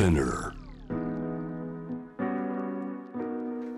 [0.00, 0.54] Spinner.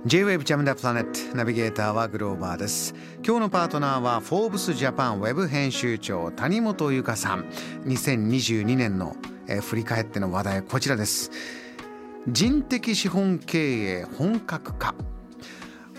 [0.07, 2.95] J-Wave ジャムダプラネットナビゲーターはグローバーです。
[3.27, 7.51] 今日のパートナーはフォーブスジャパンウェブ編集長谷本由香さん。
[7.87, 9.17] 2022年の、
[9.49, 11.33] えー振り返っての話題こちらです。
[12.29, 14.95] 人的資本経営本格化。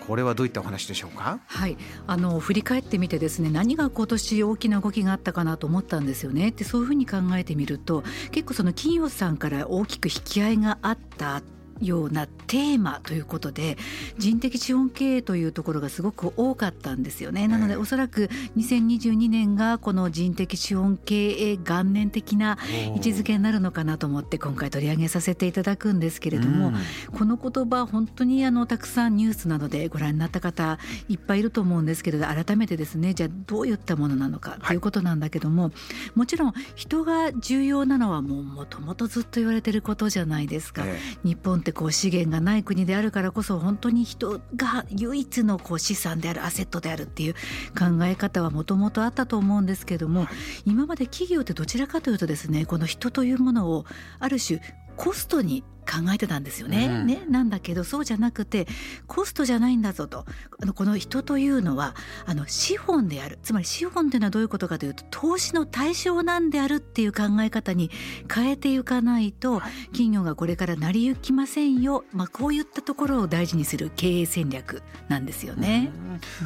[0.07, 1.39] これはどういったお話でしょうか？
[1.45, 1.77] はい、
[2.07, 6.51] あの振り返ってみてですね何が今年大きな動きがあったかなと思ったんですよね。
[6.51, 11.41] でそういうふうに考えてみると結構その企業さんから大きく引き合いがあった
[11.85, 13.77] ようなテーマということで
[14.17, 17.47] 人的資本経営というところがすごく多かったんですよね。
[17.47, 22.57] なのでええおそらく2022年がこの人的資本経営元年的な
[22.95, 26.75] 位置づけになるのかなと思って今回取り上げさせていただくんですけれども、うん。
[27.17, 30.77] この言葉本当にあのたくさんニュースなどでご覧になった方
[31.09, 35.71] いっぱいいると思うんですけれど改めてですねじゃあどういったものなのかということなんだけども、
[36.15, 40.83] もちろん人が重要なのはもうもともとずっと言われてることじゃないですか。
[40.85, 40.99] え。
[41.23, 47.33] 日本ってこう資源がない国であるからこそ本当に人が唯一のこう資産であるアセットであるっていう
[47.77, 50.27] 考え方はもともとあったと思うんですけども、
[50.65, 53.85] 今まで企業ってどちらかというとですねこの人というものを
[54.19, 54.61] ある種
[54.95, 56.87] コストに考えてたんですよね。
[56.87, 58.67] うんねなんだけどそうじゃなくて
[59.07, 60.25] コストじゃないんだぞと。
[60.61, 61.95] あのこの人というのは
[62.25, 63.39] あの資本である。
[63.43, 67.91] つまり資本というのはどういうことかというと投資の対象なんであるっていう考え方に
[68.33, 75.91] 変えていかないと企業がこれから成り行きませんよ、まあ、こういったところを大事にする経営戦略なんですよね。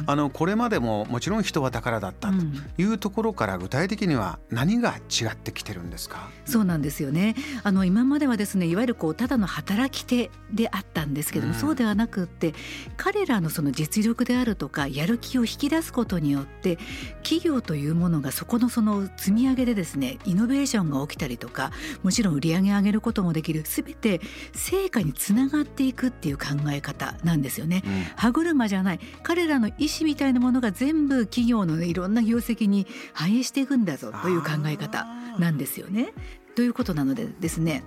[0.06, 2.52] あのこれまでももちろん人は宝だったとうん。
[2.78, 7.34] いうところから具体的には何が違ってきてるんですか、そうなんですよね。
[7.62, 12.54] あの今まではですねいわゆるこうただの働き手であったんですけども、うんそうではなくって
[12.96, 16.78] 彼らのその実力であるとかやる気を引き出すことによって
[17.22, 24.20] 企業というものがそこのその積み上げでですねイノベーションが起きたりとかもちろん売り上げ上げることもできる全て
[24.54, 27.82] 成果につながっていくっていう考え方なんですよね。
[28.16, 35.06] 歯車じゃない彼らの意思みたいなものが全部企業の、ね、いろんな業績に反映していくんだぞという考え方
[35.38, 36.12] なんですよね。
[36.54, 37.84] ということなのでですね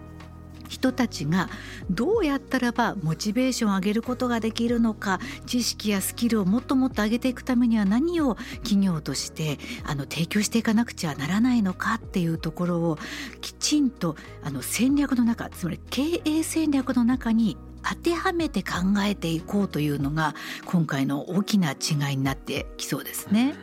[0.71, 1.49] 人たちが
[1.89, 12.97] どうやったらばモチベーションを上げることができるのか知識やスキルをもっともっと上げていくためには何を企業としてあの提供していかなくちゃならないのかっていうところを
[13.41, 23.55] きちんとあの戦略の中つまり経営戦略の中に当てはめて考えていこうというのが今回の大きな違いになってきそうですね。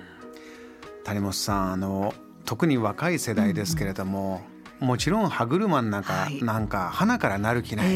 [1.04, 2.12] 谷本さんあの
[2.44, 4.42] 特に若い世代ですけれども、
[4.80, 6.42] もちろん歯車の中、はい。
[6.42, 7.94] なんか花からなる気ない、ええ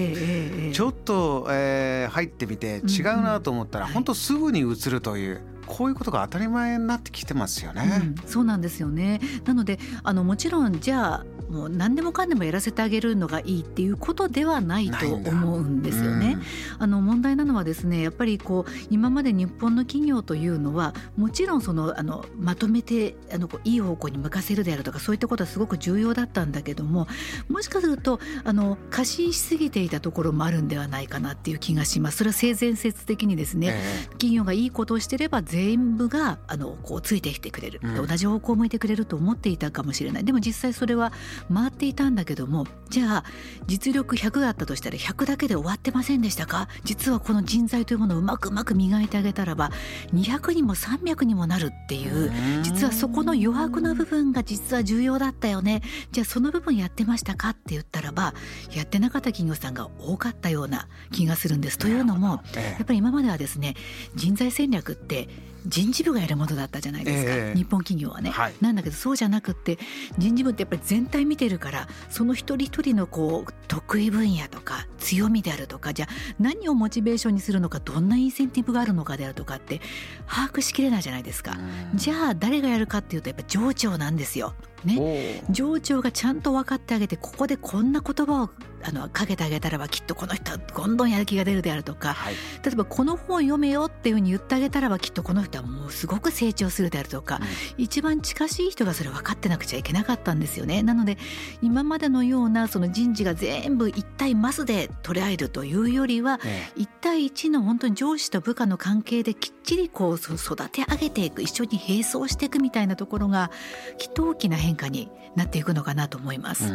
[0.67, 8.03] ええちょっと、えー入ってみて違うなと思ったら、うんうん本当すぐに移るというこういうことが当たり前になってきてますよね。
[8.03, 9.21] うん、そうなんですよね。
[9.45, 16.39] なのであのもちろんじゃあもう何でもかんでもやらせてあげるのがいいっていうことではないと思うんですよね。
[16.79, 27.07] あの問題なのはですねやっぱりこう今まで日本の企業というのはもちろんそのあのまとめてあのこういい方向に向かせるであるとかそういったことはすごく重要だったんだけども
[27.49, 32.19] もしかするとあの過信しすぎていたところもあるんではないかなっていう気がします。
[32.19, 34.07] それは性善説的にですね、え。
[34.13, 38.07] 企業がいいことをしてれば全部があのこうついてきてくれる、うん。
[38.07, 40.25] 同じ方向を向いてくれると思っていたかもしれない。
[40.25, 41.13] でも実際それは
[41.53, 43.25] 回っていたんだけどもじゃあ
[43.67, 46.69] 実力100あったとしたら100だけで終わってませんでしたか？
[46.85, 49.71] 実はこの人材というものをうまくうまく磨いてあげたらば
[50.13, 52.63] 200にも300にもなるっていううん。
[52.63, 55.83] 実はそこの余白の部分が実は重要だったよね。
[56.13, 58.35] じゃあその部分やってましたかって言ったらば
[58.75, 61.79] やってなかった企業さんが多かったような気がするんです。
[61.79, 62.77] というのもえ。
[62.79, 63.75] やっぱり今まではですね
[64.15, 65.29] 人材戦略って
[65.67, 67.59] 人事部がやるものだったじゃないですか、ええ。
[67.59, 68.55] 日本企業はね、はい。
[68.61, 69.79] なんだけどそうじゃなくって
[70.19, 76.09] 人事部ってやっぱり全体見てるからその一人一人のこう得意分野とか強みであるとかじゃあ
[76.39, 79.81] 何をモチベーションにするのかどんなインセンティブがあるのかであるとかって
[80.27, 81.57] 把握しきれないじゃないですか。
[81.93, 81.99] うん。
[81.99, 84.55] じゃあ誰がやるかっていうとやっぱ上長なんですよ。
[84.85, 88.51] ね、上長がちゃんと分かってあげてここでこんな言葉を
[88.85, 92.35] あのかけてあげたらばきっとこの人はどんどんやる気が出るであるとかはい
[92.65, 97.41] 例えばこの本読めよっていうふうに言ってあげたらばきっとこの人はもうすごく成長するであるとか、
[97.77, 100.83] 一番近しい人がそれ分かってなくちゃいけなかったんですよね。
[100.83, 101.19] なので
[101.61, 113.51] 今までのようなその人事が全部一対マスで捉えるというよりはえ一対一の本当に上司と部下の関係できっちりこうそ育て上げていく一緒に並走していくみたいなところが
[113.99, 116.73] きっと大きな変化になっていくのかなと思います。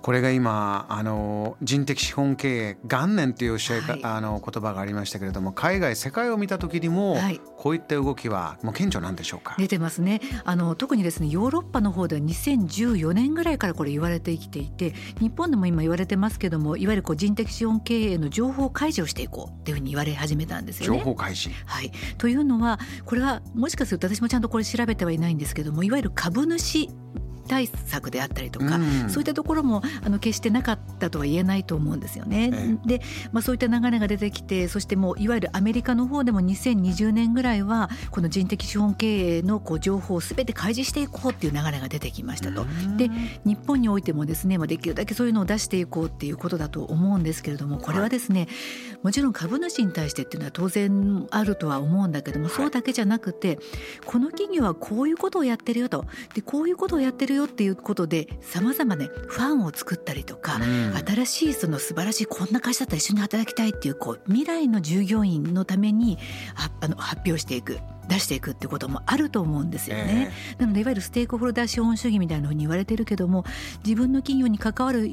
[0.00, 4.00] これが今あの人的資本経営元年というおっしゃいか、はい。
[4.04, 7.40] あの言葉がありましたけれども海外世界を見た時にも、はい。
[7.56, 9.54] こういった動きはもう顕著なんでしょうか？
[9.58, 10.20] 出てますね。
[10.44, 21.00] あの特にですねヨーロッパの方では2014年ぐらいからこれ言われてきていて日本でも今言われてますけどもいわゆるこう人的資本経営の情報開示をしていこうっていうふうに言われ始めたんですよ情ね。
[21.00, 21.56] 報開示。
[21.66, 26.90] はい、というのはこれはもしかすると私もちゃんとこれ調べてはいないんですけどもいわゆる株主
[27.46, 29.10] 対策であったりとか、うん。
[29.10, 32.50] そういったところもあの決してなかったとは言えないと思うんですよね。
[32.52, 33.00] えで、
[33.32, 42.66] まあ、そういった流れが出てきてそしてもういわゆるアメリカの方でも2020年ぐらいはこの人的資本経営のこう情報をすべて開示していこうっていう流れが出てきましたと。
[42.96, 43.10] で
[43.44, 48.48] 日本においてもですね、まあ、できるだけそういうのを出していこうっていうことだと思うんですけれどもこれはですね、
[49.02, 53.58] もちろん株主に対してっていうのは当然あるとは思うんだけども、そうだけじゃなくて
[54.04, 56.04] この企業はこういうことをやってるよと。
[56.34, 60.92] でこういうことをやってるよっていうことでさまざまねファンを作ったりとか、うん。
[60.96, 66.18] 新しいその素晴らしいこんな会社だったら一緒に働きたいっていうこう未来の従業員のために
[66.80, 67.78] あの発表していく
[68.12, 70.30] 出していくってこともあると思うんですよね。
[70.58, 73.44] なのでいわゆるステークホルダー資本主義みたいなふうに言われてるけども
[73.84, 75.08] 自分の企業に関わる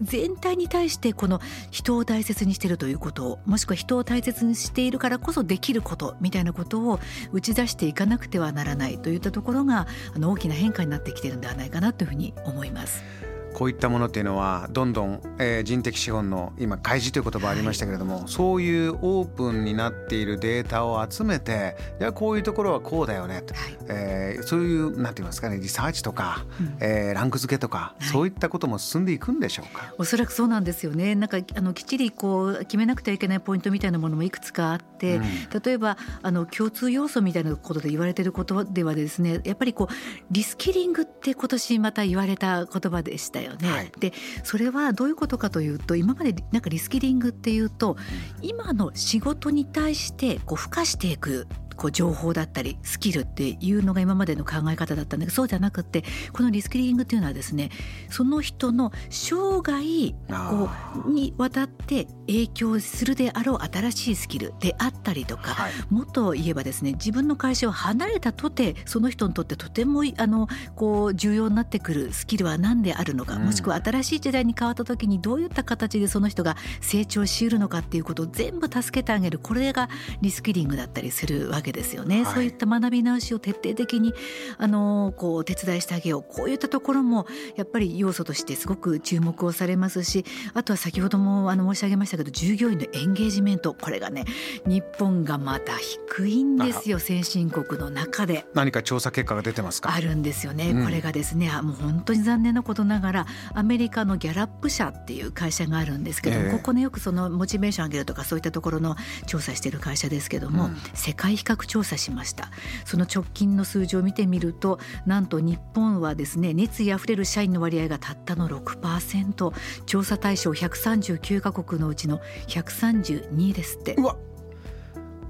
[0.00, 1.40] 全体に対してこの
[1.70, 7.00] 人を大切にしているということをもしくは人を大切にしているからこそできることみたいなことを
[7.32, 13.25] 打ち出していかなくてはならないといったところがあの大きな変化になってきているんではないかなというふうに思います。
[13.56, 23.78] こういったものっていうのはどんどん、えー人的資本の今開示という言葉ありましたけれども、そういうオープンになっているデータを集めていやこういうところはこうだよねと、はい。
[23.88, 26.76] えーそういうなんて言いますかねリサーチとか、うん。
[26.80, 28.04] えーランク付けとか、はい。
[28.04, 29.94] そういったことも進んでいくんでしょうか？
[29.96, 31.14] おそらくそうなんですよね。
[31.14, 35.24] なんかあのきっちりこう決めなくてはいけないポイントみたいなものもいくつかあって、うん。
[35.64, 39.94] 例えばあの共通要素みたいなことで言われていることではですね、やっぱりこう
[40.30, 43.70] リスキリングって今年また言われた言葉でしたよね。
[43.70, 44.12] はいで、
[44.42, 47.96] それはどういうことかというと、今までなんかリスキリングっていうと、
[48.42, 51.46] 今の仕事に対してこう付加していく。
[51.76, 57.70] こう情報だったりスキルっていうのが今までの考え方だったんだけどそうじゃなくてこのリスキリングっていうのはですね
[58.10, 73.46] その人の生涯こあうにわたって影響するであろう新しいスキルであったりとか、はいもっと言えばですね自分の会社を離れたとてその人にとってとてもあのこう重要になってくるスキルは何であるのか、うん。
[73.46, 79.38] もしくは新しい時代に変わった時にどういった形でその人が成長しうるのかっていうことを全部助けてあげる。
[79.38, 79.88] これが
[80.20, 82.24] リスキリングだったりするわけですよね。
[82.24, 82.34] はい。
[82.34, 84.14] そういった学び直しを徹底的に
[84.58, 86.22] あのこうお手伝いしてあげよう。
[86.22, 90.24] こういったところもやっぱり要素としてすごく注目をされますし
[90.54, 93.74] あとは先ほどもあの申し上げましたけど従業員のエンゲージメント。
[93.74, 94.24] これがね
[94.66, 98.46] 日本がまた低いんですよ先進国の中で。
[98.54, 99.94] 何か調査結果が出てますか？
[99.94, 100.84] あるんですよね、うん。
[100.84, 106.52] これがですねあもう本当に残念なことながらアメリカのギャラップ社っていう会社があるんですけども、ええ。
[106.52, 108.96] ここねよくそのモチベーション上げるとかそういったところの
[109.26, 110.76] 調査してる会社ですけども、うん。
[110.94, 112.50] 世界比較調査しました。
[112.84, 119.52] その直近の数字を見てみるとなんと日本はですね熱意あふれる社員の割合がたったの6%
[119.86, 123.96] 調査対象139カ国のうちの132ですって。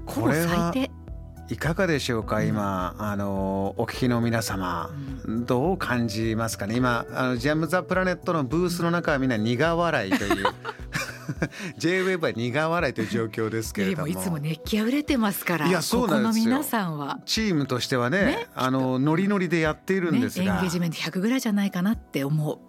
[0.05, 0.91] これは最低
[1.49, 2.95] いかがでしょうか、うん今？
[2.97, 4.89] あのお聞きの皆様、
[5.25, 6.75] うどう感じますかね？
[6.75, 10.45] 今あのジャム・ザ・プラネットのブースの中はみんな苦笑いという。
[11.77, 14.07] J-WAVE は苦笑いという状況ですけれども。
[14.07, 17.19] いつも熱気あふれてますからいやそうなんです皆さんは。
[17.25, 22.59] チームとしてはねねあのノリノリでやっているんですが、ゲージメント100ぐらいじゃないかなって思う。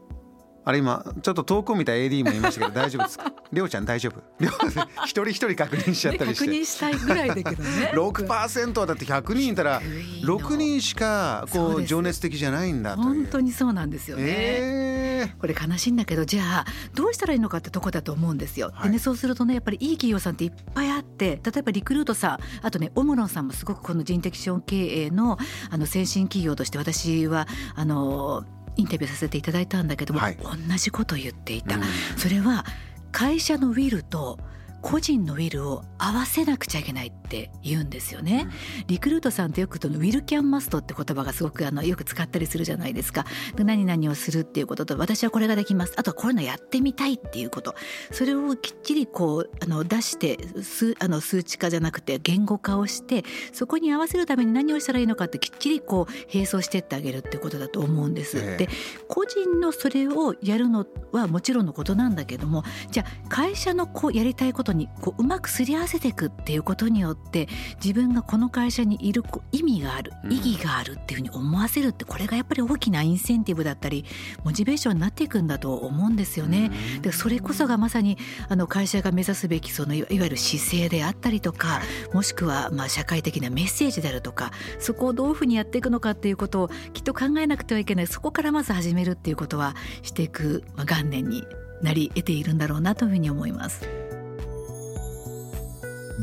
[0.64, 3.32] あれ今ちょっと遠く見た AD も言いましたけど大丈夫ですか？
[3.52, 4.22] りょうちゃん大丈夫？
[5.06, 6.44] 一人一人確認しちゃったりして。
[6.44, 7.92] 確認したいぐらいだけどね。
[7.96, 10.38] 6%はだって100人いたら低いの。
[10.38, 14.24] 6人しかこう情熱的じゃないんだと本当にそうなんですよね。
[14.26, 15.34] え。
[15.40, 18.70] これ悲しいんだけどじゃあどうしたらいいのかってとこだと思うんですよ。
[18.74, 18.88] はい。
[18.88, 25.38] でねそうするとねやっぱりいい企業さんっていっぱいあって例えばリクルートさんあとねオムロンさんもすごくこの人的資本経営の
[25.70, 28.44] あの先進企業として私はあの
[28.78, 31.76] インタビューさせていただいたんだけども、はい同じこと言っていた。
[31.76, 31.82] うん
[32.16, 32.64] それは
[33.12, 34.38] 会社のウィルと
[34.80, 38.48] 個人のウィルを合わせなくちゃいけないって言うんですよね。
[38.86, 43.26] リクルートさんってよくそのウィルキャンマストって言葉がすごくあのよく使ったりするじゃないですか。
[43.56, 45.94] で何々をするっていうことと私はこれができます。
[45.96, 47.74] あとはこういうのやってみたいっていうこと。
[48.12, 58.38] それをきっちりこうあの出して数あの数値化じゃなくて言語化をしてそこに合わせるために何をしたらいいのかってきっちりこう並走してってあげるってことだと思うんです。
[58.38, 58.68] ええで
[59.08, 67.48] 個人のそれをやるのはもちろんのことなんだけどもじゃあ会社のこうやりたいことことにこううまくすり合わせていくっていうことによって
[67.82, 74.04] 自分がこの会社にいる意味がある意義があるっていうふうに思わせるってこれがやっぱり大きなインセンティブだったり
[74.44, 76.70] モチベーションになっていくんだと思うんですよね。
[77.00, 81.80] でそれこそがまさにあの会社が目指すべきそのいわゆる姿勢であったりとか
[82.12, 91.44] もしくはまあ社会的なメッセージであるとかそこをどういうふうにやっていくのかっていうことをきっと考えなくてはいけないそこからまず始めるっていうことはしていく元年に
[91.82, 94.07] なり得ているんだろうなというふうに思います。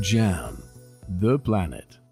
[0.00, 0.62] JAM
[1.08, 2.05] The Planet